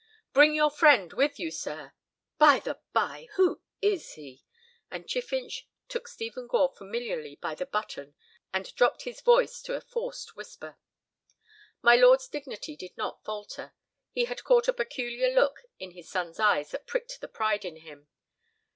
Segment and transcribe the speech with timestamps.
[0.33, 1.93] "Bring your friend with you, sir.
[2.39, 4.43] By the way, who is he?"
[4.89, 8.15] And Chiffinch took Stephen Gore familiarly by the button
[8.51, 10.79] and dropped his voice to a forced whisper.
[11.83, 13.75] My lord's dignity did not falter.
[14.11, 17.75] He had caught a peculiar look in his son's eyes that pricked the pride in
[17.81, 18.07] him.